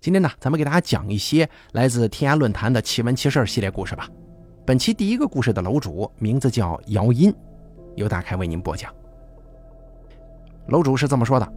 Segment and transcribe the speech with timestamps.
[0.00, 4.08] 今天呢，咱们给大家讲一些来自天涯论坛的奇闻奇事系列故事吧。
[4.64, 7.30] 本期第一个故事的楼主名字叫姚音，
[7.96, 8.90] 由大开为您播讲。
[10.68, 11.52] 楼主是这么说的：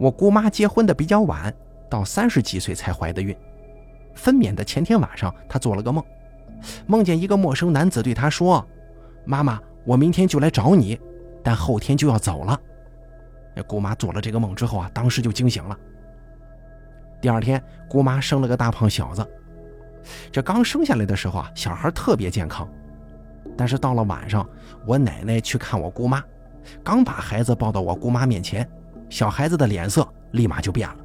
[0.00, 1.54] 我姑妈结婚的比较晚，
[1.88, 3.36] 到三十几岁才怀的孕。
[4.14, 6.04] 分娩的前天晚上，她做了个梦，
[6.88, 8.66] 梦见一个陌生男子对她说
[9.24, 10.98] ：“妈妈，我明天就来找你，
[11.40, 12.60] 但后天就要走了。”
[13.68, 15.78] 姑妈做了这个梦之后啊，当时就惊醒了。
[17.22, 19.24] 第二天，姑妈生了个大胖小子。
[20.32, 22.68] 这刚生下来的时候啊，小孩特别健康。
[23.56, 24.44] 但是到了晚上，
[24.84, 26.20] 我奶奶去看我姑妈，
[26.82, 28.68] 刚把孩子抱到我姑妈面前，
[29.08, 30.96] 小孩子的脸色立马就变了，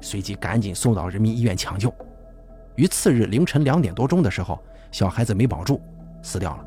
[0.00, 1.92] 随即赶紧送到人民医院抢救。
[2.76, 4.62] 于次日凌晨两点多钟的时候，
[4.92, 5.80] 小孩子没保住，
[6.22, 6.64] 死掉了。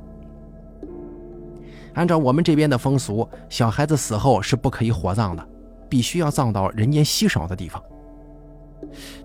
[1.94, 5.48] 按照我们这边的风俗，小孩子死后是不可以火葬的，
[5.88, 7.81] 必须要葬到人烟稀少的地方。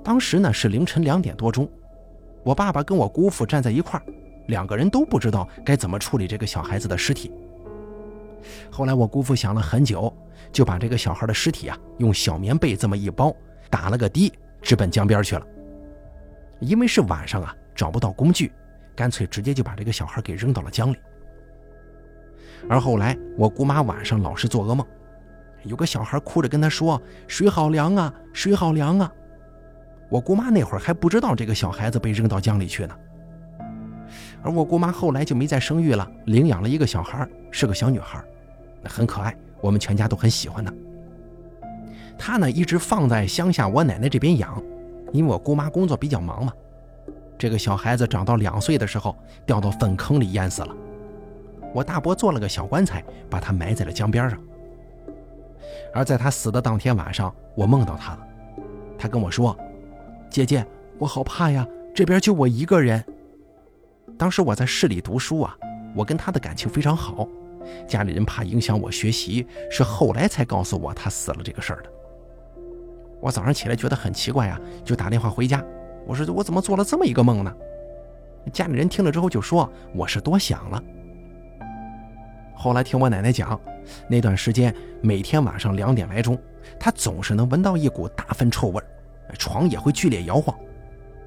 [0.02, 1.68] 当时呢是凌晨两点多钟，
[2.42, 4.04] 我爸爸跟我姑父站在一块儿，
[4.48, 7.32] 两个人都不知道该怎么处理这个小孩子的尸体。
[8.70, 10.12] 后来我姑父想了很久，
[10.52, 13.34] 就把这个小孩的尸体啊用小棉被这么一包，
[13.70, 14.30] 打了个的，
[14.60, 15.46] 直奔江边去了。
[16.60, 18.52] 因为是晚上啊，找不到工具，
[18.94, 20.96] 干脆直接就把这个小孩给扔到了江里。
[22.68, 24.86] 而后来我姑妈晚上老是做噩梦，
[25.62, 29.10] 有个小孩哭着跟她说：“水好凉啊，水好凉啊。”
[30.14, 32.94] 我姑妈那会儿还不知道这个小孩子被扔到江里去呢，
[34.44, 38.22] 而我姑妈后来就没再生育了，领养了一个小孩，是个小女孩，
[38.84, 40.72] 很可爱，我们全家都很喜欢她。
[42.16, 44.62] 她呢一直放在乡下我奶奶这边养，
[45.10, 46.52] 因为我姑妈工作比较忙嘛。
[47.36, 50.72] 这个小孩子长到两岁的时候掉到粪坑里淹死了，
[51.74, 54.38] 我大伯做了个小棺材，把他埋在了江边上。
[55.92, 58.20] 而在他死的当天晚上，我梦到他了，
[58.96, 59.58] 他跟我说。
[60.34, 60.66] 姐姐，
[60.98, 61.64] 我好怕呀！
[61.94, 63.04] 这边就我一个人。
[64.18, 65.56] 当时我在市里读书啊，
[65.94, 67.28] 我跟他的感情非常好，
[67.86, 71.88] 家里人怕影响我学习，是后来才告诉我他死了这个事儿的。
[73.20, 75.64] 我早上起来觉得很奇怪啊，就打电话回家，
[76.04, 77.54] 我说我怎么做了这么一个梦呢？
[78.52, 80.82] 家里人听了之后就说我是多想了。
[82.56, 83.60] 后来听我奶奶讲，
[84.08, 86.36] 那段时间每天晚上两点来钟，
[86.80, 88.86] 她总是能闻到一股大粪臭味儿。
[89.38, 90.56] 床也会剧烈摇晃，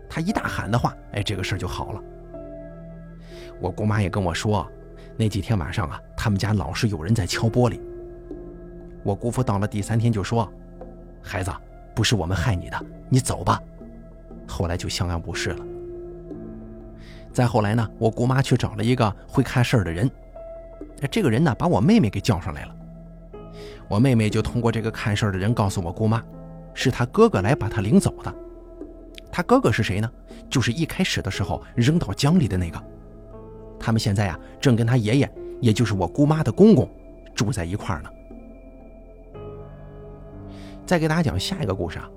[0.10, 2.02] 他一大喊的话，哎，这个事儿就好了。
[3.60, 4.70] 我姑妈也跟我说，
[5.18, 7.80] 那几天晚上啊，他们家老是有人在敲玻璃。
[9.04, 10.52] 我姑父到了第三天就说
[11.24, 11.52] ：“孩子，
[11.96, 13.62] 不是我们害你的，你走吧。”
[14.48, 15.66] 后来就相安无事了。
[17.34, 20.10] 再后来呢，我姑妈去找了一个会看事儿的人，
[21.10, 22.76] 这个人呢，把我妹妹给叫上来了。
[23.88, 26.24] 我妹妹就通过这个看事儿的人告诉我姑妈。
[26.78, 28.32] 是他哥哥来把他领走的。
[29.32, 30.10] 他哥哥是谁呢？
[30.48, 32.82] 就是一开始的时候扔到江里的那个。
[33.80, 36.88] 他们现在啊，正跟他爷爷，也就是我姑妈的公公，
[37.34, 38.10] 住在一块儿呢。
[40.86, 42.08] 再给大家讲下一个故事啊。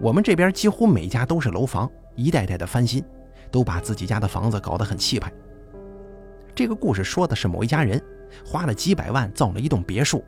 [0.00, 3.04] 我们这边几乎每家都是楼房，一代代的翻新，
[3.50, 5.32] 都把自己家的房子搞得很气派。
[6.54, 8.00] 这个故事说的是某一家人
[8.46, 10.24] 花了几百万造了一栋别墅。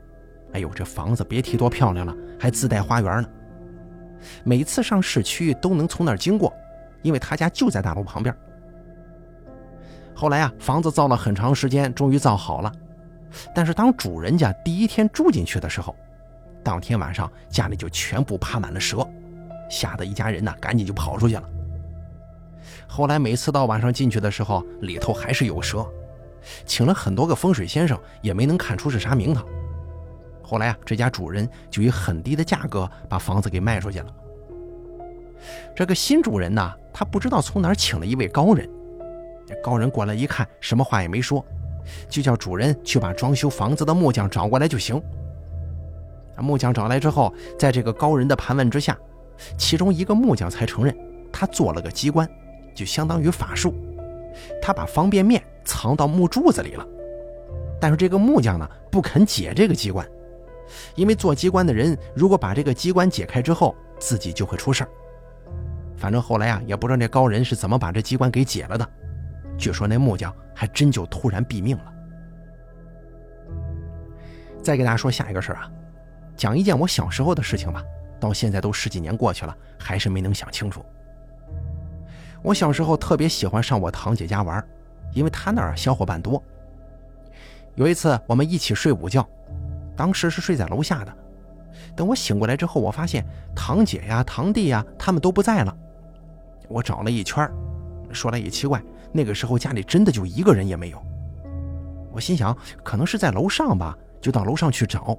[0.53, 3.29] 哎呦，这房子别提多漂亮了，还自带花园呢。
[4.43, 6.53] 每次上市区都能从那儿经过，
[7.01, 8.35] 因为他家就在大楼旁边。
[10.13, 12.71] 后来啊，房子造了很长时间，终于造好了。
[13.55, 15.95] 但是当主人家第一天住进去的时候，
[16.61, 19.07] 当天晚上家里就全部爬满了蛇，
[19.69, 21.43] 吓得一家人呢赶紧就跑出去了。
[22.87, 25.83] 后来每次到晚上进去的时候，里头还是有蛇，
[26.65, 29.43] 请了很多个风水先生，也没能看出是啥名堂。
[30.51, 34.07] 后来啊，这家主人就以很低的价格把房子给卖出去了。
[35.73, 38.69] 这个新主人呢，他不知道从哪请了一位高人。
[39.63, 41.41] 高人过来一看，什么话也没说，
[42.09, 45.01] 就叫主人去把装修房子的木匠找过来就行。
[46.37, 48.97] 木匠找来之后，在这个高人的盘问之下，
[49.57, 50.93] 其中一个木匠才承认，
[51.31, 52.29] 他做了个机关，
[52.75, 53.73] 就相当于法术，
[54.61, 56.85] 他把方便面藏到木柱子里了。
[57.79, 60.05] 但是这个木匠呢，不肯解这个机关。
[60.95, 64.89] 因为做机关的人，如果把这个机关解开之后，自己就会出事儿。
[65.95, 68.89] 反正后来啊，也不知道那高人是怎么把这机关给解了的。
[69.57, 71.93] 据说那木匠还真就突然毙命了。
[74.63, 75.71] 再给大家说下一个事儿啊，
[76.35, 77.83] 讲一件我小时候的事情吧。
[78.19, 80.85] 到现在都十几年过去了，还是没能想清楚。
[82.43, 84.63] 我小时候特别喜欢上我堂姐家玩，
[85.13, 86.41] 因为她那儿小伙伴多。
[87.75, 89.27] 有一次我们一起睡午觉。
[90.01, 91.15] 当时是睡在楼下的，
[91.95, 93.23] 等我醒过来之后，我发现
[93.55, 95.77] 堂姐呀、堂弟呀，他们都不在了。
[96.67, 97.47] 我找了一圈，
[98.11, 98.81] 说来也奇怪，
[99.11, 100.99] 那个时候家里真的就一个人也没有。
[102.11, 105.15] 我心想，可能是在楼上吧，就到楼上去找。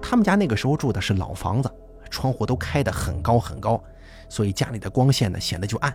[0.00, 1.68] 他们家那个时候住的是老房子，
[2.08, 3.82] 窗户都开得很高很高，
[4.28, 5.92] 所以家里的光线呢显得就暗。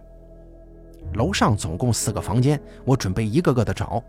[1.13, 4.03] 楼上总共四个房间，我准备一个个的找。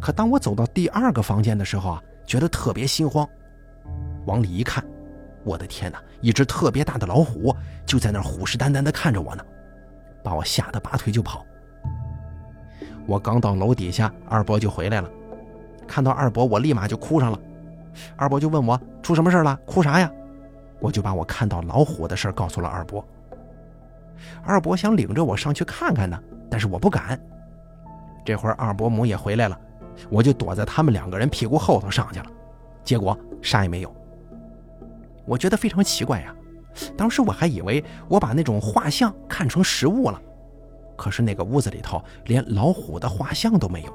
[0.00, 3.26] 可当我走到第二个房间的时候啊，觉得特别心慌。
[4.26, 4.84] 往里一看，
[5.44, 5.98] 我的天哪！
[6.20, 9.42] 一只特别大的老虎就在那儿虎视眈眈地看着我呢，
[10.22, 11.44] 把我吓得拔腿就跑。
[13.06, 15.10] 我刚到楼底下，二伯就回来了。
[15.86, 17.40] 看到二伯，我立马就哭上了。
[18.14, 20.12] 二伯就问我出什么事了，哭啥呀？
[20.80, 23.02] 我就把我看到老虎的事告诉了二伯。
[24.44, 26.20] 二伯想领着我上去看看呢，
[26.50, 27.18] 但是我不敢。
[28.22, 29.58] 这会儿二伯母也回来了，
[30.10, 32.26] 我就躲在他们两个人屁股后头上去了，
[32.84, 33.94] 结果啥也没有。
[35.26, 36.34] 我觉得非常奇怪呀，
[36.96, 40.20] 当时我还以为我把那种画像看成实物了，
[40.96, 43.92] 可是那个屋子里头连老虎的画像都没有。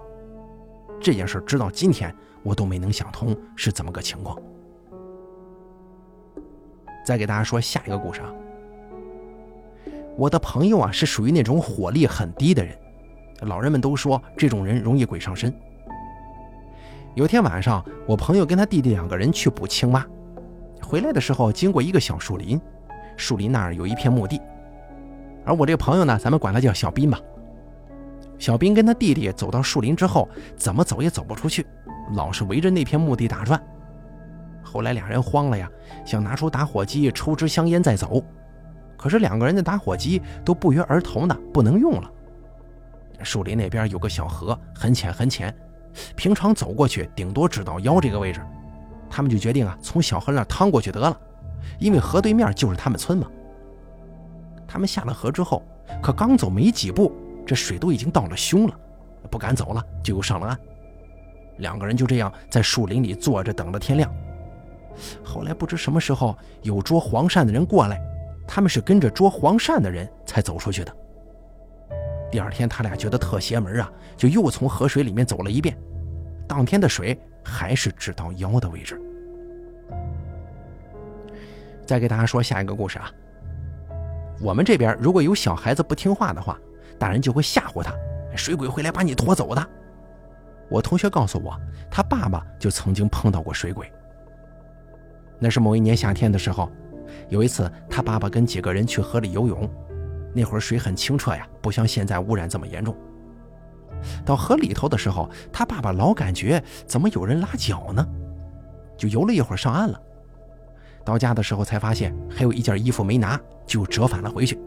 [1.02, 4.38] 这件事直到今天我都没能想通是怎么个情况。
[7.06, 8.32] 再给大家说下一个故事啊。
[10.16, 12.78] 我的朋友啊是属于那种火力很低的人，
[13.42, 15.54] 老人们都说这种人容易鬼上身。
[17.16, 20.04] 有天晚上，我朋友跟他弟弟两个人去捕青蛙，
[20.82, 22.60] 回来的时候经过一个小树林，
[23.16, 24.42] 树林那儿有一片墓地，
[25.46, 27.20] 而我这个朋友呢，咱们管他叫小斌吧。
[28.40, 30.28] 小斌跟他弟弟走到树林之后，
[30.58, 31.64] 怎么走也走不出去，
[32.16, 33.62] 老是围着那片墓地打转。
[34.64, 35.70] 后来俩人慌了呀，
[36.04, 38.24] 想拿出打火机抽支香烟再走。
[38.98, 42.10] 可是两个人的打火机都不约而同的不能用了。
[43.22, 45.56] 树林那边有个小河，很浅很浅，
[46.16, 48.42] 平常走过去顶多只到腰这个位置。
[49.10, 51.16] 他们就决定啊，从小河那趟过去得了，
[51.80, 53.28] 因为河对面就是他们村嘛。
[54.68, 55.62] 他们下了河之后，
[56.02, 57.14] 可刚走没几步，
[57.46, 58.74] 这水都已经到了胸了，
[59.30, 60.60] 不敢走了，就又上了岸。
[61.58, 64.12] 两个人就这样在树林里坐着等着天亮。
[65.24, 68.02] 后来不知什么时候有捉黄鳝的人过来。
[68.46, 70.94] 他们是跟着捉黄鳝的人才走出去的。
[72.34, 75.78] 第二天，他俩觉得特邪门啊，就又从河水里面走了一遍。
[76.48, 77.16] 当天的水
[77.46, 79.00] 还是只到腰的位置。
[81.86, 83.12] 再给大家说下一个故事啊。
[84.42, 86.60] 我们这边如果有小孩子不听话的话，
[86.98, 87.94] 大人就会吓唬他，
[88.36, 89.70] 水鬼会来把你拖走的。
[90.72, 91.56] 我同学告诉我，
[91.92, 93.88] 他爸爸就曾经碰到过水鬼。
[95.38, 96.68] 那是某一年夏天的时候。
[97.30, 99.70] 有一次，他爸爸跟几个人去河里游泳，
[100.34, 102.96] 那会儿水很清澈呀，不像现在污染这么严重。
[104.26, 108.06] 到河里头的时候，他爸爸老感觉怎么有人拉脚呢，
[108.98, 110.00] 就游了一会儿上岸了。
[111.06, 114.60] 到家的时候才发现还有一件衣服没拿，就折返了回去。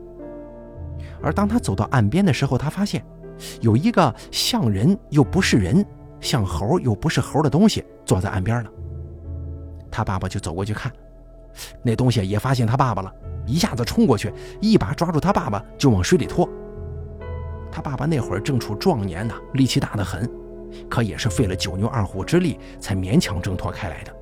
[1.23, 3.05] 而当他走到岸边的时候，他发现
[3.61, 5.85] 有一个像人又不是人，
[6.21, 8.71] 像猴又不是猴的东西坐在岸边了。
[9.91, 10.93] 他爸爸就走过去看。
[11.83, 13.13] 那东西也发现他爸爸了，
[13.47, 16.49] 一下子冲过去，一把抓住他爸爸就往水里拖。
[17.71, 20.29] 他爸爸那会儿正处壮年呢，力气大得很，
[20.89, 24.13] 可也是费了九牛二虎之力才勉强挣脱开来的。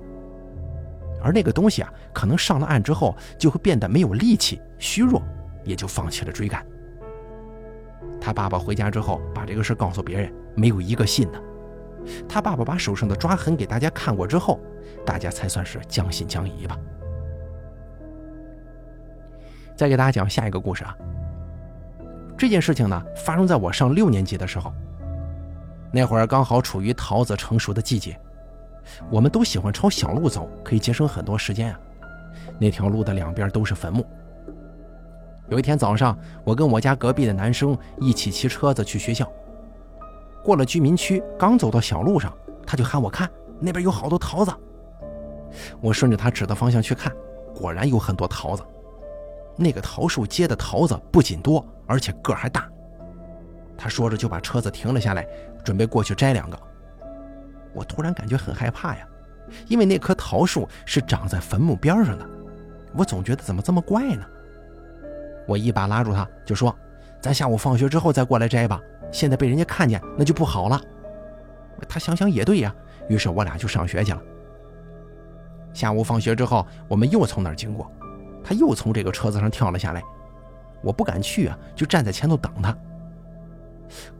[1.22, 5.22] 而那个东西啊，可能上了岸之后就会变得没有力气、虚弱，
[5.64, 6.66] 也就放弃了追赶。
[8.20, 11.40] 他爸爸回家之后把这个事告诉别人，没有一个信的。
[12.28, 14.60] 他爸爸把手上的抓痕给大家看过之后，
[15.06, 16.76] 大家才算是将信将疑吧。
[19.76, 20.96] 再给大家讲下一个故事啊。
[22.36, 24.72] 这件事情呢，发生在我上六年级的时候。
[25.92, 28.18] 那会儿刚好处于桃子成熟的季节，
[29.10, 31.78] 我们都喜欢朝小路走，可以节省很多时间啊。
[32.58, 34.04] 那条路的两边都是坟墓。
[35.48, 39.30] 有一天早上，我跟我家隔壁的男生一起骑车子去学校。
[40.42, 44.52] 过了居民区，刚走到小路上，他就喊我看那边有好多桃子。
[45.80, 47.12] 我顺着他指的方向去看，
[47.54, 48.64] 果然有很多桃子。
[49.56, 52.68] 那个桃树结的桃子不仅多，而且个还大。
[53.76, 55.26] 他说着就把车子停了下来，
[55.64, 56.58] 准备过去摘两个。
[57.72, 59.06] 我突然感觉很害怕呀，
[59.66, 62.26] 因为那棵桃树是长在坟墓边上的，
[62.96, 64.24] 我总觉得怎么这么怪呢？
[65.46, 66.74] 我一把拉住他，就说
[67.20, 68.80] ：“咱下午放学之后再过来摘吧，
[69.12, 70.80] 现在被人家看见那就不好了。”
[71.88, 72.74] 他想想也对呀，
[73.08, 74.22] 于是我俩就上学去了。
[75.74, 77.90] 下午放学之后，我们又从那儿经过。
[78.44, 80.02] 他又从这个车子上跳了下来，
[80.82, 82.76] 我不敢去啊，就站在前头等他。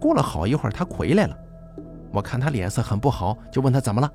[0.00, 1.36] 过了好一会儿，他回来了，
[2.10, 4.10] 我看他脸色很不好，就问他怎么了。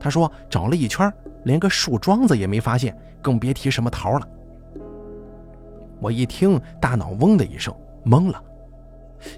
[0.00, 1.12] 他说找了一圈，
[1.44, 4.28] 连个树桩子也没发现，更别提什么桃了。
[6.00, 7.72] 我一听，大脑嗡的一声，
[8.04, 8.42] 懵了，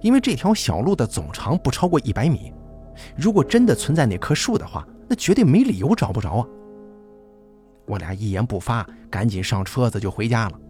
[0.01, 2.55] 因为这条小路的总长不超过一百米，
[3.15, 6.47] 如果真的存在那棵树的话，那绝对没理由找不着啊。
[7.87, 10.61] 我俩一言不发，赶紧上车子就回家了。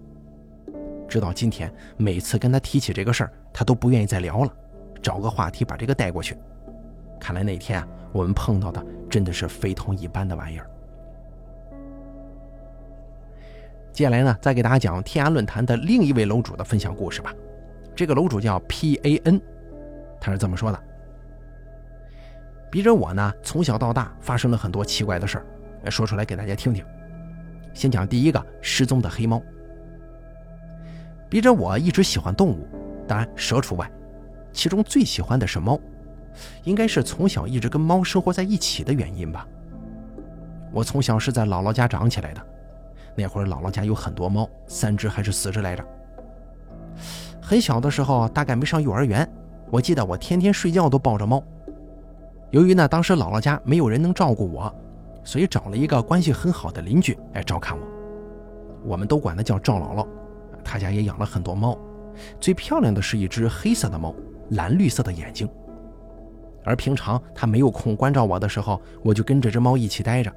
[1.09, 4.53] 直到今天，每次跟他提起这个事儿，他都不愿意再聊了，
[5.03, 6.37] 找个话题把这个带过去。
[7.21, 10.69] 看来那天啊，我们碰到的真的是非同一般的玩意儿。
[13.93, 17.33] 接下来呢，再给大家讲天涯论坛的另一位楼主的分享故事吧。
[17.95, 19.41] 这个楼主叫 P A N，
[20.21, 20.83] 他是这么说的：
[22.73, 26.85] 笔者我呢，从小到大发生了很多奇怪的事儿，说出来给大家听听。
[27.75, 29.43] 先讲第一个失踪的黑猫。
[31.29, 32.67] 笔者我一直喜欢动物，
[33.07, 33.91] 当然蛇除外，
[34.53, 35.79] 其中最喜欢的是猫，
[36.63, 39.47] 应该是从小一直跟猫生活在一起的原因吧。
[40.73, 42.41] 我从小是在姥姥家长起来的。
[43.17, 45.85] 那会儿姥姥家有很多猫，三只还是四只来着。
[47.41, 49.29] 很小的时候，大概没上幼儿园，
[49.71, 51.43] 我记得我天天睡觉都抱着猫。
[52.51, 54.75] 由于呢，当时姥姥家没有人能照顾我，
[55.25, 57.85] 所以找了一个关系很好的邻居来照看我。
[58.85, 60.07] 我们都管他叫赵姥姥。
[60.63, 61.79] 他家也养了很多猫，
[62.41, 64.15] 最漂亮的是一只黑色的猫，
[64.51, 65.49] 蓝绿色的眼睛。
[66.65, 70.33] 而平常他没有空关照我的时候，我就跟这只猫一起待着。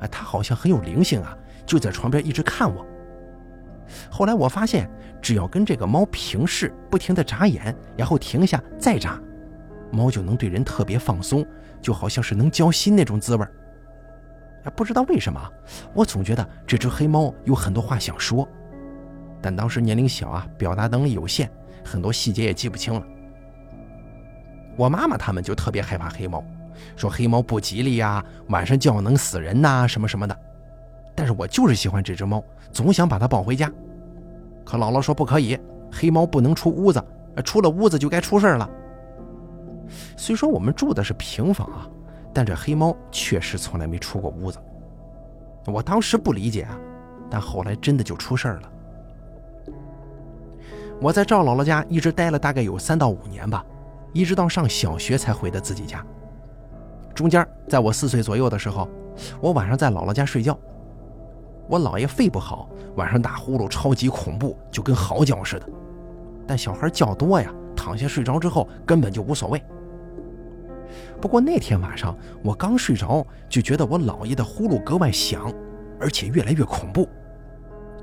[0.00, 1.36] 哎，它好像很有灵性啊。
[1.64, 2.84] 就在床边一直看我。
[4.10, 4.86] 后来我发现，
[5.22, 9.18] 只要跟这个猫平视，不停地眨眼，然后停下再眨，
[9.90, 11.42] 猫就能对人特别放松，
[11.80, 13.50] 就好像是能交心那种滋味儿。
[14.70, 15.40] 不知道为什么，
[15.92, 18.48] 我总觉得这只黑猫有很多话想说，
[19.40, 21.50] 但当时年龄小啊，表达能力有限，
[21.84, 23.02] 很多细节也记不清了。
[24.76, 26.42] 我妈妈他们就特别害怕黑猫，
[26.96, 30.36] 说黑猫不吉利呀，晚上叫能死人呐，什么什么的。
[31.14, 32.42] 但是我就是喜欢这只猫，
[32.72, 33.70] 总想把它抱回家。
[34.64, 35.56] 可姥姥说不可以，
[35.92, 37.00] 黑猫不能出屋子，
[37.44, 38.68] 出了屋子就该出事了。
[40.16, 41.86] 虽说我们住的是平房啊，
[42.34, 44.58] 但这黑猫确实从来没出过屋子。
[45.66, 46.76] 我当时不理解啊，
[47.30, 48.70] 但后来真的就出事了。
[51.00, 53.64] 我在赵姥姥家一直待了大概有三到五年吧，
[54.12, 56.04] 一直到上小学才回的自己家。
[57.14, 58.88] 中间在我四岁左右的时候，
[59.40, 60.58] 我晚上在姥姥家睡觉。
[61.68, 65.66] 我姥爷肺不好，晚上打呼噜超级恐怖，就跟嚎叫似的。
[66.46, 69.62] 但小孩觉多呀，躺下睡着之后根本就无所谓。
[71.24, 75.50] 不过那天晚上我刚睡着，就觉得我姥爷的呼噜格外响，
[75.98, 77.08] 而且越来越恐怖。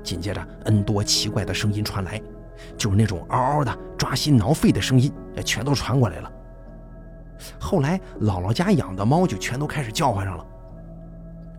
[0.02, 2.20] 紧接着，N 多奇怪的声音传来，
[2.76, 5.12] 就是那种嗷嗷的抓心挠肺的声音，
[5.44, 6.32] 全都传过来了。
[7.60, 10.44] 后来姥姥家养的猫就全都开始叫唤上了。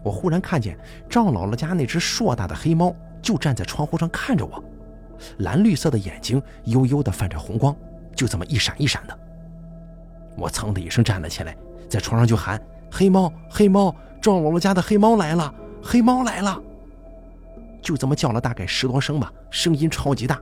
[0.03, 0.77] 我忽然看见
[1.09, 4.61] 赵姥姥家那只硕大的黑猫就站在窗户上看着我，
[5.37, 7.73] 蓝绿色的眼睛悠悠地泛着红光，
[8.13, 9.17] 就这么一闪一闪的。
[10.37, 11.55] 我噌的一声站了起来，
[11.89, 12.61] 在床上就喊
[12.91, 16.61] ：“黑猫，黑猫，赵姥姥家的黑猫来了，黑猫来了！”
[17.81, 20.39] 就这么叫了大概十多声吧，声音超级大，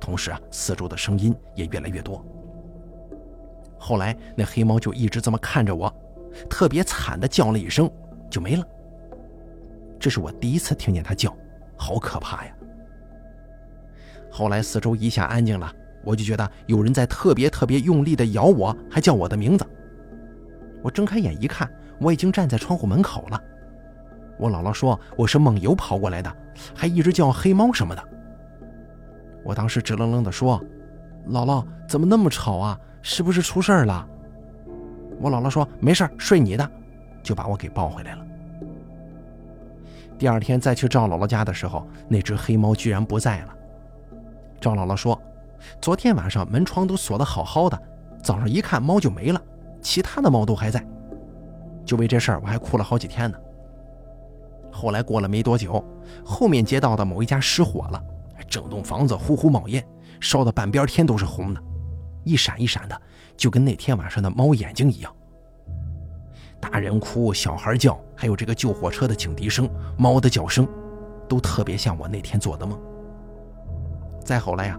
[0.00, 2.24] 同时啊，四周的声音也越来越多。
[3.78, 5.92] 后来那黑猫就一直这么看着我，
[6.48, 7.90] 特别惨的叫了一声。
[8.30, 8.64] 就没了。
[9.98, 11.34] 这是我第一次听见它叫，
[11.78, 12.52] 好可怕呀！
[14.30, 19.66] 后来四周一下安静了，我就觉得有人在特别特别用力的咬我，还叫我的名字。
[20.82, 23.42] 我睁开眼一看，我已经站在窗户门口了。
[24.38, 26.32] 我姥姥说我是梦游跑过来的，
[26.74, 28.02] 还一直叫黑猫什么的。
[29.44, 30.62] 我当时直愣愣地说
[31.28, 32.78] ：“姥姥，怎么那么吵啊？
[33.02, 34.06] 是不是出事了？”
[35.20, 36.70] 我姥姥说：“没事睡你的。”
[37.22, 38.24] 就把我给抱回来了。
[40.16, 43.54] 第二天再去赵姥姥家的时候，那只黑猫居然不在了。
[44.60, 45.20] 赵姥姥说，
[45.80, 47.80] 昨天晚上门窗都锁得好好的，
[48.22, 49.40] 早上一看猫就没了，
[49.80, 50.84] 其他的猫都还在。
[51.84, 53.38] 就为这事儿，我还哭了好几天呢。
[54.70, 55.82] 后来过了没多久，
[56.24, 58.02] 后面街道的某一家失火了，
[58.48, 59.84] 整栋房子呼呼冒烟，
[60.20, 61.60] 烧的半边天都是红的，
[62.24, 63.00] 一闪一闪的，
[63.36, 65.12] 就跟那天晚上的猫眼睛一样。
[66.60, 70.68] 大人哭，小孩叫，还有这个救火车的警笛声、猫的叫声，
[71.28, 72.78] 都特别像我那天做的梦。
[74.24, 74.78] 再后来呀，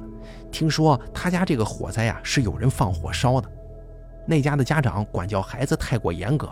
[0.52, 3.50] 听说他家这个火灾呀是有人放火烧的，
[4.26, 6.50] 那家的家长管教孩子太过严格，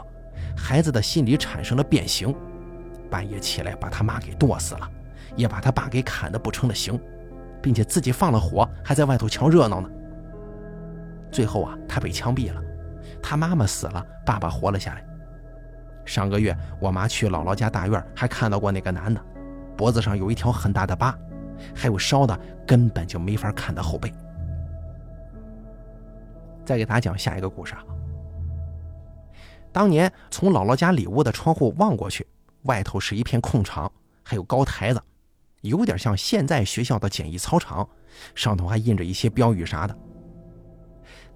[0.55, 2.33] 孩子的心理产生了变形，
[3.09, 4.89] 半夜起来把他妈给剁死了，
[5.35, 6.99] 也把他爸给砍得不成了形，
[7.61, 9.89] 并且自己放了火，还在外头瞧热闹呢。
[11.31, 12.61] 最后啊，他被枪毙了，
[13.21, 15.03] 他妈妈死了，爸爸活了下来。
[16.05, 19.19] 上个月我妈去姥姥家大院，还看到过那个男的，
[19.75, 21.13] 脖子上有一条很大的疤，
[21.75, 24.11] 还有烧的根本就没法看的后背。
[26.65, 27.83] 再给大家讲下一个故事啊。
[29.71, 32.25] 当年从姥姥家里屋的窗户望过去，
[32.63, 33.91] 外头是一片空场，
[34.23, 35.01] 还有高台子，
[35.61, 37.87] 有点像现在学校的简易操场，
[38.33, 39.95] 上头还印着一些标语啥的。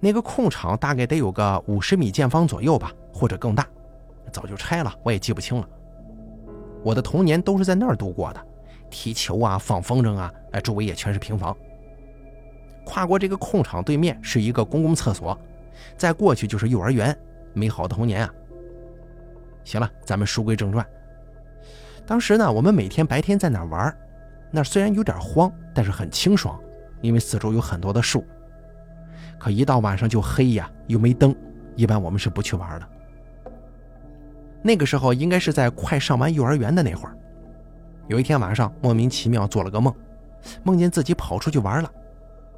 [0.00, 3.64] 那个空场大概得有个五十米见方左右吧，或者更大，
[4.32, 5.68] 早就拆了，我也记不清了。
[6.82, 8.46] 我的童年都是在那儿度过的，
[8.92, 11.56] 踢球啊，放风筝啊，哎，周围也全是平房。
[12.84, 15.36] 跨过这个空场，对面是一个公共厕所，
[15.96, 17.16] 再过去就是幼儿园。
[17.54, 18.34] 美好的童年啊！
[19.64, 20.86] 行了，咱们书归正传。
[22.06, 23.96] 当时呢，我们每天白天在那玩，
[24.50, 26.58] 那虽然有点荒，但是很清爽，
[27.00, 28.24] 因为四周有很多的树。
[29.38, 31.34] 可一到晚上就黑呀，又没灯，
[31.76, 32.88] 一般我们是不去玩的。
[34.62, 37.16] 那个时候应该是在快上完幼儿园的那会儿，
[38.08, 39.94] 有一天晚上莫名其妙做了个梦，
[40.62, 41.90] 梦见自己跑出去玩了，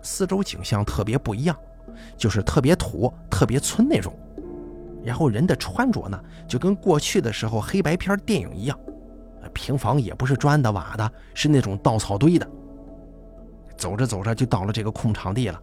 [0.02, 1.56] 四周景象特别不一样，
[2.16, 4.12] 就是特别土、特别村那种。
[5.04, 8.78] 然后人的穿着呢，就跟过去的时候黑白片电影一样，
[9.52, 12.48] 平房也不是砖的瓦的，是那种稻草堆的。
[13.76, 15.60] 走着走着就到了这个空场地了，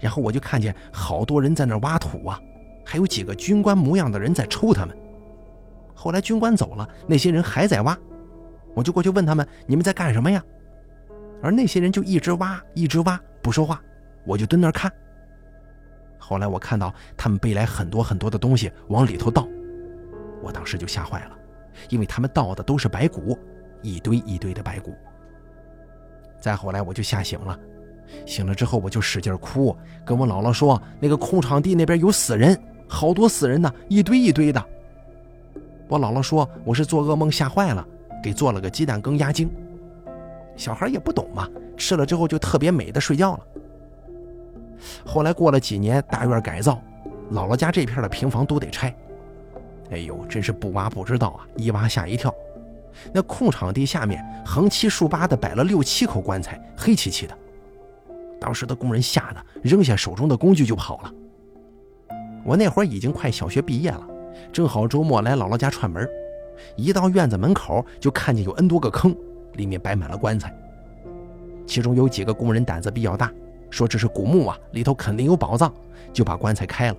[0.00, 2.40] 然后我就看见好多人在那挖土啊，
[2.84, 4.96] 还有几个军官模样的人在抽他们。
[5.94, 7.98] 后来军官走了，那些人还在挖，
[8.74, 10.42] 我就过去问他们：“你们在干什么呀？”
[11.42, 13.82] 而那些人就一直挖，一直挖，不说话，
[14.24, 14.90] 我就蹲那儿看。
[16.18, 19.46] 后来我看到他们背来很多很多的东西往里头倒，
[20.40, 21.36] 我当时就吓坏了，
[21.88, 23.36] 因为他们倒的都是白骨，
[23.82, 24.94] 一堆一堆的白骨。
[26.40, 27.58] 再后来我就吓醒了，
[28.24, 32.56] 醒了之后我就使劲哭，跟我姥姥说那个空场地那边有死人，
[32.88, 34.64] 好多死人呢，一堆一堆的。
[35.88, 37.86] 我姥姥说我是做噩梦吓坏了，
[38.22, 39.50] 给做了个鸡蛋羹压惊。
[40.56, 43.40] 小孩也不懂嘛，吃了之后就特别美的睡觉了。
[45.04, 46.80] 后来过了几年，大院改造，
[47.32, 48.94] 姥姥家这片的平房都得拆。
[49.90, 51.46] 哎呦，真是不挖不知道啊！
[51.56, 52.34] 一挖吓一跳，
[53.12, 57.36] 那空场地下面横七竖八的摆了六七口棺材，黑漆漆的。
[58.40, 61.12] 当时的工人吓得扔下手中的工具就跑了。
[62.44, 64.06] 我那会儿已经快小学毕业了，
[64.52, 66.08] 正好周末来姥姥家串门，
[66.76, 69.14] 一到院子门口就看见有 N 多个坑，
[69.54, 70.54] 里面摆满了棺材。
[71.66, 73.32] 其中有几个工人胆子比较大。
[73.70, 75.72] 说这是古墓啊，里头肯定有宝藏，
[76.12, 76.96] 就把棺材开了。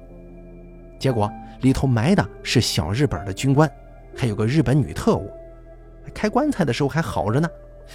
[0.98, 3.72] 结果里头埋的是小日本的军官，
[4.18, 5.30] 还有个日本女特务。
[6.16, 7.48] 开棺材的时候还好着呢，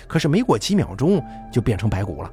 [0.06, 2.32] 可是没过几秒钟就变成白骨了。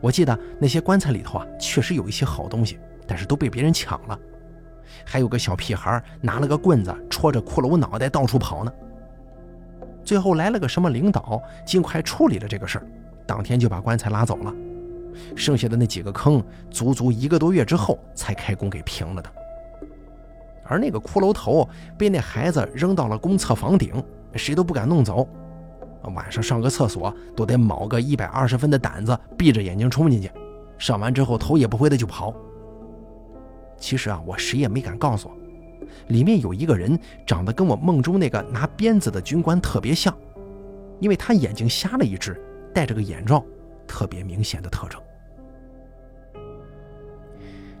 [0.00, 4.18] 我记得那些棺材里头啊，确实有一些好东西，但是都被别人抢了。
[5.04, 8.72] 还有个小屁孩拿了个棍子戳着骷髅脑袋到处跑呢。
[10.04, 12.86] 最后来了个什么领导，尽快处理了这个事儿，
[13.26, 14.54] 当天就把棺材拉走了。
[15.34, 19.30] 剩下的那几个坑，足足一个多月之后才开工给平了的。
[20.64, 24.02] 而那个骷髅头被那孩子扔到了公厕房顶，
[24.34, 25.28] 谁都不敢弄走。
[26.14, 30.30] 晚上上个厕所都得卯个一百二十分的胆子，闭着眼睛冲进去，
[30.78, 32.32] 上完之后头也不回的就跑。
[33.78, 35.30] 其实啊，我谁也没敢告诉，
[36.08, 40.16] 里面有一个人长得跟我梦中那个拿鞭子的军官特别像，
[41.00, 42.40] 因为他眼睛瞎了一只，
[42.74, 43.44] 戴着个眼罩，
[43.86, 45.00] 特别明显的特征。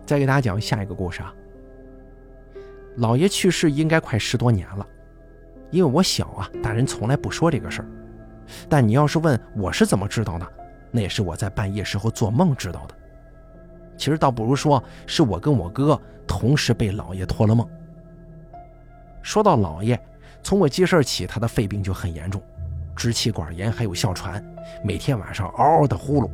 [0.06, 1.34] 再给大家讲下一个故事啊。
[2.96, 4.86] 老爷去世应该快十多年了，
[5.70, 7.88] 因为我小啊，大人从来不说这个事儿。
[8.68, 10.46] 但你要是问我是怎么知道的，
[10.90, 12.94] 那也是我在半夜时候做梦知道的。
[13.98, 17.68] 其实倒不如说是我跟我哥同时被老爷托了梦。
[19.20, 20.00] 说到老爷，
[20.42, 22.40] 从我记事起，他的肺病就很严重，
[22.96, 24.42] 支气管炎还有哮喘，
[24.82, 26.30] 每天晚上嗷嗷的呼噜，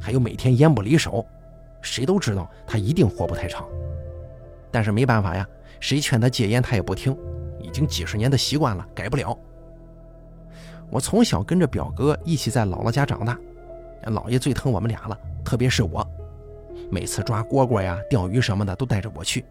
[0.00, 1.24] 还有每天烟不离手。
[1.82, 3.66] 谁都知道他一定活不太长，
[4.70, 5.46] 但是没办法呀，
[5.80, 7.16] 谁劝他戒烟他也不听，
[7.60, 9.36] 已经几十年的习惯了，改不了。
[10.90, 13.36] 我从小跟着表哥一起在姥姥家长大，
[14.06, 16.06] 姥爷最疼我们俩了，特别是我，
[16.92, 19.42] 每次抓蝈蝈呀、钓鱼什么的都带着我去。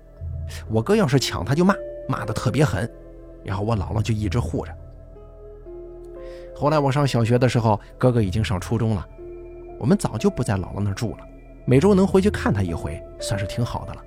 [0.70, 1.74] 我哥要是抢他就骂，
[2.08, 2.88] 骂得特别狠，
[3.44, 4.72] 然后我姥姥就一直护着。
[6.56, 9.04] 后来我上小学的时候，哥哥已经上初中了，
[9.80, 11.28] 我们早就不在姥姥那住了。
[11.66, 14.04] 每周能回去看他一回，算是挺好的了。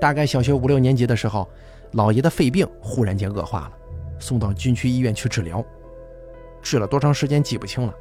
[0.00, 1.48] 大概小学五六年级的时候，
[1.94, 3.72] 姥爷的肺病忽然间恶化了，
[4.20, 5.64] 送到军区医院去治疗，
[6.62, 7.92] 治了多长时间记不清了。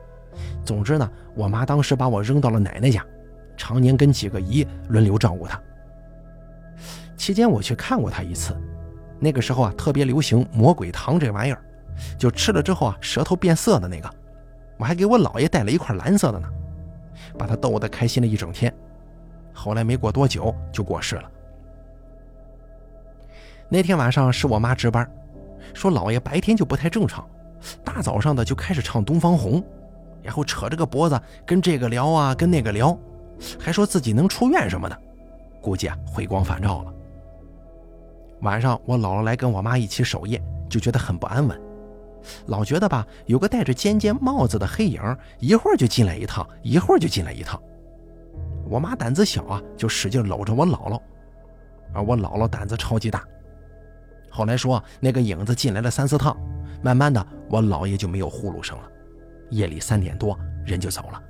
[0.64, 3.04] 总之呢，我妈当时把我扔到了奶奶家，
[3.58, 5.60] 常年跟几个姨轮流照顾他。
[7.18, 8.56] 期间我去看过他一次，
[9.20, 11.62] 那个时候啊，特别流行魔鬼糖这玩意儿，
[12.18, 14.10] 就吃了之后啊，舌头变色的那个。
[14.78, 16.48] 我还给我姥爷带了一块蓝色的呢，
[17.38, 18.72] 把他逗得开心了一整天。
[19.52, 21.32] 后来没过多久就过世了。
[23.68, 25.10] 那天晚上是我妈值班，
[25.74, 27.28] 说姥爷白天就不太正常，
[27.84, 29.60] 大早上的就开始唱《东方红》，
[30.22, 32.96] 然后扯着个脖子跟这个聊啊，跟那个聊，
[33.60, 34.98] 还说自己能出院什么的，
[35.62, 36.94] 估计啊回光返照了。
[38.42, 41.60] 晚上我姥姥来跟我妈一起守夜，就觉得很不安稳，
[42.46, 45.02] 老觉得吧有个戴着尖尖帽子的黑影，
[45.40, 47.62] 一会儿就进来一趟，一会儿就进来一趟。
[48.70, 51.02] 我妈胆子小啊，就使劲搂着我姥姥，
[51.94, 53.24] 而我姥姥胆子超级大。
[54.30, 56.38] 后来说那个影子进来了三四趟，
[56.84, 58.84] 慢慢的我姥爷就没有呼噜声了，
[59.50, 61.24] 夜里三点多人就走了。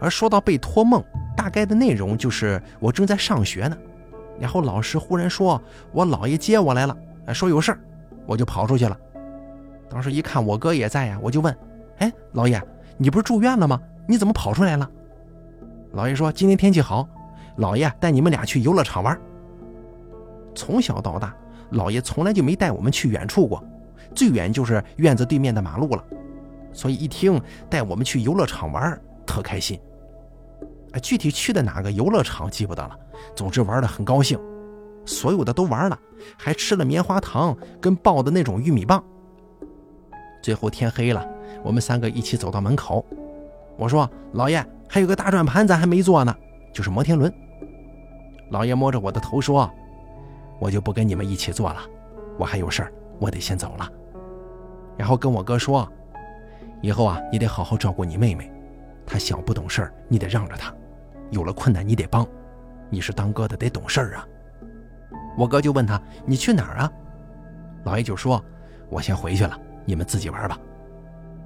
[0.00, 1.02] 而说到被托梦，
[1.36, 3.76] 大概的内容就是我正在上学呢。
[4.38, 5.60] 然后老师忽然说
[5.92, 6.96] ：“我姥爷接我来了，
[7.34, 7.80] 说有事儿，
[8.26, 8.96] 我就跑出去了。
[9.88, 11.56] 当时一看我哥也在呀，我就问
[11.98, 12.62] ：‘哎，姥爷，
[12.96, 13.80] 你不是住院了吗？
[14.06, 14.88] 你怎么跑出来了？’
[15.94, 17.08] 姥爷说：‘今天天气好，
[17.56, 19.18] 姥爷带你们俩去游乐场玩。’
[20.54, 21.34] 从小到大，
[21.72, 23.62] 姥爷从来就没带我们去远处过，
[24.14, 26.04] 最远就是院子对面的马路了。
[26.72, 29.78] 所以一听带我们去游乐场玩，特开心。
[30.92, 32.98] 哎，具体去的哪个游乐场记不得了。”
[33.36, 34.38] 总之玩的很高兴，
[35.04, 35.98] 所有的都玩了，
[36.36, 39.02] 还吃了棉花糖跟爆的那种玉米棒。
[40.40, 41.28] 最后天黑了，
[41.62, 43.04] 我们三个一起走到门口。
[43.76, 46.34] 我说：“老爷，还有个大转盘咱还没坐呢，
[46.72, 47.32] 就是摩天轮。”
[48.50, 49.68] 老爷摸着我的头说
[50.58, 51.80] ：“我就不跟你们一起坐了，
[52.38, 53.90] 我还有事儿，我得先走了。”
[54.96, 55.86] 然后跟我哥说
[56.80, 58.50] ：“以后啊，你得好好照顾你妹妹，
[59.08, 60.72] 他小不懂事儿你得让着他，
[61.30, 62.26] 有了困难你得帮。”
[62.90, 64.26] 你是当哥的得懂事儿啊！
[65.36, 66.90] 我哥就问他：“你去哪儿啊？”
[67.84, 68.42] 老爷就说
[68.88, 70.58] ：“我先回去了，你们自己玩吧。”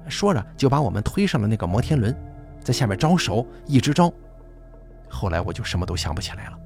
[0.07, 2.15] 说着就把我们推上了那个摩天轮，
[2.61, 4.09] 在下面招手，一直招。
[5.09, 6.57] 后来我就什么都想不起来了。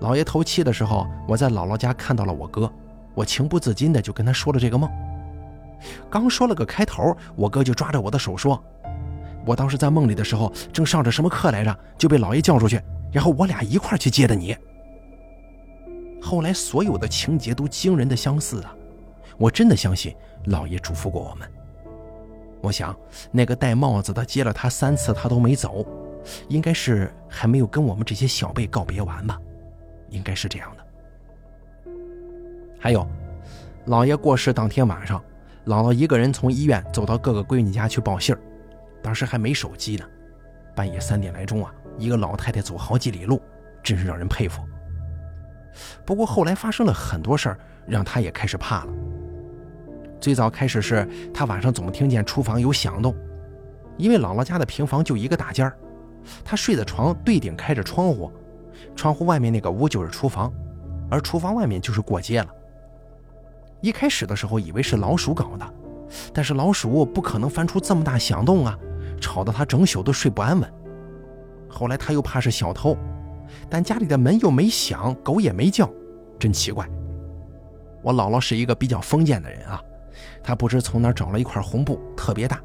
[0.00, 2.68] 老爷头七的时候，我在姥姥家看到了我哥，
[3.14, 4.90] 我情不自禁的就跟他说了这个梦。
[6.10, 8.62] 刚说了个开头，我哥就抓着我的手说。
[9.46, 12.80] 我当时在梦里的时候，正上着什么课来着，就被老爷叫出去，
[13.12, 14.56] 然后我俩一块去接的你。
[16.20, 18.74] 后来所有的情节都惊人的相似啊！
[19.38, 20.14] 我真的相信
[20.46, 21.48] 老爷嘱咐过我们。
[22.60, 22.94] 我想
[23.30, 25.86] 那个戴帽子的接了他三次，他都没走，
[26.48, 29.40] 应该是还没有跟我们这些小辈告别完吧？
[30.10, 31.92] 应该是这样的。
[32.80, 33.06] 还有，
[33.86, 35.22] 老爷过世当天晚上，
[35.68, 38.40] 姥姥一个人从医院走到各个闺女家去报信儿。
[39.02, 40.04] 当时还没手机呢，
[40.74, 43.38] 半夜三点来钟啊，一个老太太走好几里路，
[43.82, 44.62] 真是让人佩服。
[46.06, 48.92] 不过后来发生了很多事儿，让她也开始怕了。
[50.18, 53.14] 最早开始是她晚上总听见厨房有响动，
[53.98, 55.76] 因为姥姥家的平房就一个大间儿，
[56.42, 58.32] 她睡的床对顶开着窗户，
[58.96, 60.50] 窗户外面那个屋就是厨房，
[61.10, 62.48] 而厨房外面就是过街了。
[63.80, 65.74] 一开始的时候以为是老鼠搞的，
[66.32, 68.78] 但是老鼠不可能翻出这么大响动啊。
[69.20, 70.72] 吵得他整宿都睡不安稳。
[71.68, 72.96] 后来他又怕是小偷，
[73.68, 75.90] 但家里的门又没响，狗也没叫，
[76.38, 76.88] 真奇怪。
[78.02, 79.82] 我姥姥是一个比较封建的人啊，
[80.42, 82.60] 她不知从哪找了一块红布，特别大，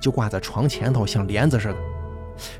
[0.00, 1.76] 就挂在床前头，像帘子似的。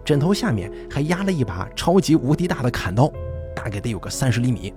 [0.04, 3.08] 枕头下面还压了一把超级无敌大的砍刀，
[3.54, 4.74] 大概得有个三十厘米。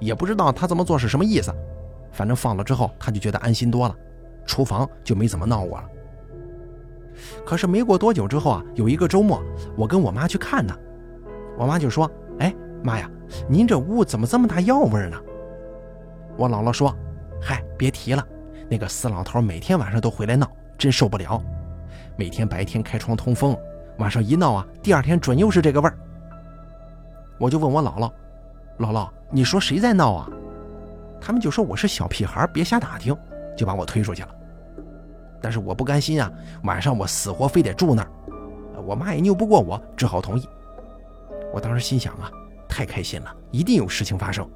[0.00, 1.50] 也不知道他这么做是什么意思，
[2.14, 3.94] 反正放了之后，他就觉得安心多了，
[4.46, 5.84] 厨房就没怎么闹过了。
[7.44, 9.42] 可是没过多久之后啊，有一个周末，
[9.76, 10.78] 我跟我妈去看她，
[11.58, 13.10] 我妈就说：“哎，妈呀，
[13.48, 15.20] 您这屋怎么这么大药味呢？”
[16.38, 16.94] 我姥姥说
[17.42, 18.26] ：“嗨，别提了，
[18.68, 21.42] 那个死老头每天晚上都回来闹，真受不了。
[22.16, 23.56] 每天白天开窗通风，
[23.98, 25.98] 晚上一闹啊，第二天准又是这个味儿。”
[27.38, 28.10] 我就问我姥姥
[28.78, 30.28] ：“姥姥，你说谁在闹啊？”
[31.24, 33.16] 他们就说我是小屁孩，别瞎打听，
[33.56, 34.28] 就把我推出去了。
[35.40, 36.30] 但是我不甘心啊，
[36.64, 38.08] 晚上我死活非得住那儿，
[38.82, 40.46] 我妈也拗不过我，只好同意。
[41.50, 42.30] 我当时心想啊，
[42.68, 44.46] 太开心了，一定有事情发生。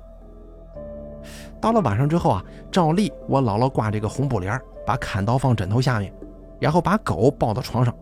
[1.59, 6.13] 到了晚上之后啊，照例我姥姥挂这个红布帘，把砍刀放枕头下面，
[6.61, 7.97] 然后把狗抱到床上，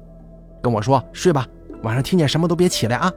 [0.60, 1.46] 跟我说睡吧，
[1.84, 3.12] 晚上听见什么都别起来啊。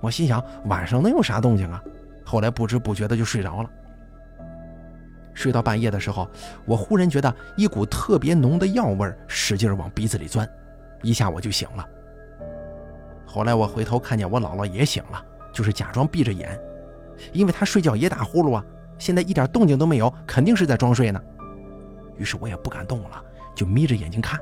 [0.00, 1.82] 我心想晚上能有啥动静啊？
[2.24, 3.68] 后来不知不觉的就睡着了。
[5.42, 6.30] 睡到半夜的时候，
[6.64, 10.48] 我忽然觉得一股特别浓的药味使劲往鼻子里钻，
[11.02, 11.84] 一下我就醒了。
[13.26, 15.20] 后来我回头看见我姥姥也醒了，
[15.52, 16.56] 就是假装闭着眼，
[17.32, 18.64] 因为她睡觉也打呼噜啊，
[18.98, 21.20] 现在一点动静都没有，肯定是在装睡呢。
[22.16, 23.20] 于是我也不敢动了，
[23.52, 24.38] 就眯着眼睛看。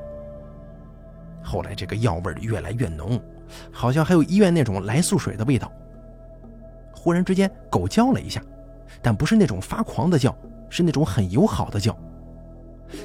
[1.43, 3.19] 后来这个药味越来越浓，
[3.73, 5.73] 好像还有医院那种来素水的味道。
[6.93, 8.43] 忽然之间，狗叫了一下，
[9.01, 10.37] 但不是那种发狂的叫，
[10.71, 11.95] 是那种很友好的叫。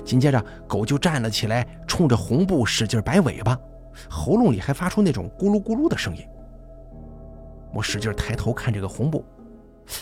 [0.06, 3.60] 紧接着，狗就站了起来，冲着红布使劲摆尾巴，
[4.10, 6.24] 喉咙里还发出那种咕噜咕噜的声音。
[7.74, 9.24] 我使劲抬头看这个红布，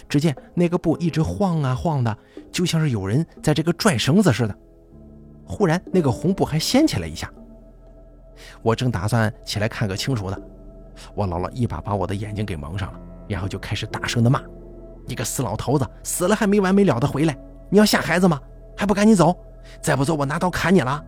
[0.07, 2.17] 只见那个布一直晃啊晃的，
[2.51, 4.55] 就像是有人在这个拽绳子似的。
[5.45, 7.29] 忽然，那个红布还掀起来一下。
[8.61, 10.37] 我正打算起来看个清楚呢，
[11.13, 14.41] 我姥姥一把把我的眼睛给蒙上了，然后就开始大声的骂
[15.05, 17.37] ：“你个死老头子，死了还没完没了的回来！
[17.73, 18.39] 你要吓孩子吗？
[18.77, 19.35] 还不赶紧走！
[19.81, 21.03] 再不走，我拿刀砍你了！”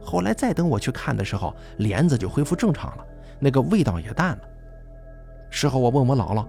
[0.00, 3.04] 后来再等我去看的时候，帘子就恢复正常了，
[3.40, 4.38] 那个味道也淡了。
[5.50, 6.46] 事后我问我姥姥：“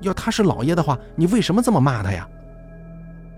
[0.00, 2.26] 要他是老爷的话，你为什么这么骂他呀？”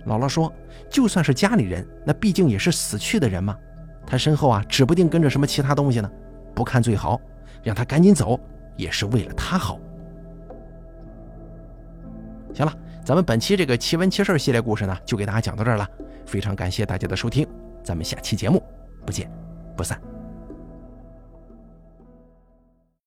[0.07, 0.53] 姥姥说
[0.88, 3.59] ：“就算是家里人，那毕竟也是死去的人嘛。”
[4.07, 6.09] 他身后啊，指不定跟着什么其他东西呢，
[6.55, 7.20] 不看最好，
[7.64, 8.38] 让他赶紧走，
[8.77, 9.81] 也是为了他好。
[12.55, 12.72] 行了，
[13.07, 15.88] 咱们本期这个奇闻奇事系列故事呢，就给大家讲到这儿了，
[16.27, 17.47] 非常感谢大家的收听，
[17.85, 18.61] 咱们下期节目
[19.07, 19.31] 不见
[19.77, 20.15] 不散。